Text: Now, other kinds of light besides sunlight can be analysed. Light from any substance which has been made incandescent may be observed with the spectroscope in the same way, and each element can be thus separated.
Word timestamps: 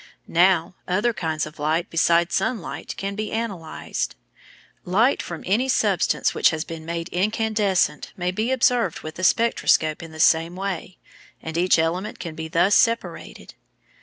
Now, 0.27 0.73
other 0.87 1.13
kinds 1.13 1.45
of 1.45 1.59
light 1.59 1.91
besides 1.91 2.33
sunlight 2.33 2.95
can 2.97 3.13
be 3.13 3.31
analysed. 3.31 4.15
Light 4.83 5.21
from 5.21 5.43
any 5.45 5.69
substance 5.69 6.33
which 6.33 6.49
has 6.49 6.63
been 6.65 6.85
made 6.87 7.07
incandescent 7.09 8.11
may 8.17 8.31
be 8.31 8.51
observed 8.51 9.01
with 9.01 9.13
the 9.13 9.23
spectroscope 9.23 10.01
in 10.01 10.11
the 10.11 10.19
same 10.19 10.55
way, 10.55 10.97
and 11.39 11.55
each 11.55 11.77
element 11.77 12.17
can 12.17 12.33
be 12.33 12.47
thus 12.47 12.73
separated. 12.73 13.53